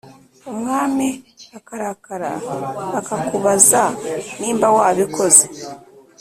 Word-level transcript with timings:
umwami 0.51 1.07
akarakara 1.57 2.31
akakubaza 2.99 3.83
nimba 4.39 4.67
wa 4.75 4.87
bikoze 4.97 5.43